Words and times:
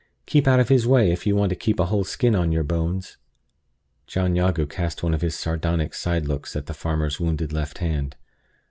Keep 0.25 0.47
out 0.47 0.59
of 0.59 0.69
his 0.69 0.87
way, 0.87 1.11
if 1.11 1.27
you 1.27 1.35
want 1.35 1.51
to 1.51 1.55
keep 1.55 1.79
a 1.79 1.85
whole 1.85 2.03
skin 2.03 2.33
on 2.35 2.51
your 2.51 2.63
bones." 2.63 3.17
John 4.07 4.35
Jago 4.35 4.65
cast 4.65 5.03
one 5.03 5.13
of 5.13 5.21
his 5.21 5.35
sardonic 5.35 5.93
side 5.93 6.25
looks 6.25 6.55
at 6.55 6.65
the 6.65 6.73
farmer's 6.73 7.19
wounded 7.19 7.53
left 7.53 7.77
hand. 7.77 8.15